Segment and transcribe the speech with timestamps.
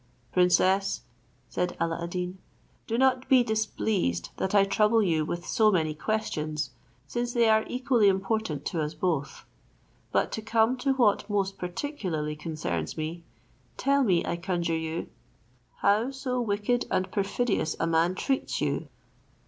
[0.33, 1.01] "Princess,"
[1.47, 2.39] said Alla ad Deen,
[2.87, 6.71] "do not be displeased that I trouble you with so many questions,
[7.05, 9.45] since they are equally important to us both.
[10.11, 13.21] But to come to what most particularly concerns me;
[13.77, 15.07] tell me, I conjure you,
[15.81, 18.87] how so wicked and perfidious a man treats you?"